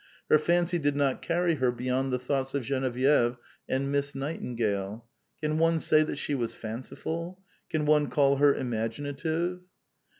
Her 0.31 0.39
fancy 0.39 0.79
did 0.79 0.95
not 0.95 1.21
carr}* 1.21 1.53
her 1.53 1.71
beyond 1.71 2.11
the 2.11 2.17
thoughts 2.17 2.55
of 2.55 2.63
Genevieve 2.63 3.37
and 3.69 3.91
Miss 3.91 4.15
Nightingale. 4.15 5.05
Can 5.39 5.59
one 5.59 5.79
say 5.79 6.01
that 6.01 6.15
she 6.15 6.33
was 6.33 6.55
fanciful? 6.55 7.39
Can 7.69 7.85
one 7.85 8.09
call 8.09 8.37
her 8.37 8.51
imaginative 8.55 9.61